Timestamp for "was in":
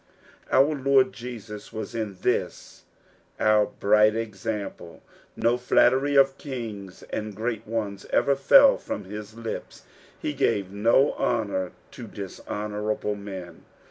1.71-2.17